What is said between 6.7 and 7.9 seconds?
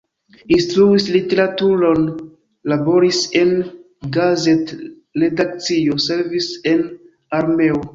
en armeo.